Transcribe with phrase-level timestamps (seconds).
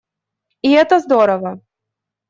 [0.63, 1.61] И это здорово.